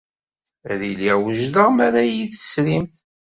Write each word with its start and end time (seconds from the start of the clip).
Ad 0.71 0.81
iliɣ 0.89 1.17
wejdeɣ 1.23 1.67
mi 1.71 1.83
ara 1.87 2.01
iyi-tesrimt. 2.05 2.95